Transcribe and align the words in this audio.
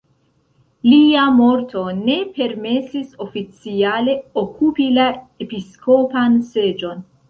Lia 0.87 1.25
morto 1.41 1.83
ne 1.99 2.17
permesis 2.39 3.13
oficiale 3.29 4.19
okupi 4.47 4.93
la 5.01 5.09
episkopan 5.49 6.47
seĝon. 6.55 7.11